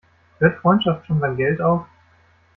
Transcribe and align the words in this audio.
Hört 0.39 0.57
Freundschaft 0.61 1.05
schon 1.05 1.19
beim 1.19 1.37
Geld 1.37 1.61
auf? 1.61 1.85